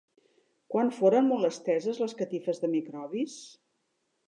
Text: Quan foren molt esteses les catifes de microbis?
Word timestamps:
Quan 0.75 0.89
foren 0.99 1.29
molt 1.33 1.49
esteses 1.51 2.01
les 2.05 2.17
catifes 2.23 2.65
de 2.65 2.73
microbis? 2.75 3.39